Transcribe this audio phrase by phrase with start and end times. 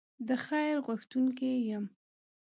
[0.27, 1.85] د خیر غوښتونکی یم.